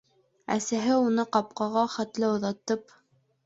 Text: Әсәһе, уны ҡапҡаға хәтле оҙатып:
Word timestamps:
Әсәһе, 0.55 0.95
уны 1.11 1.27
ҡапҡаға 1.39 1.87
хәтле 1.99 2.31
оҙатып: 2.33 3.01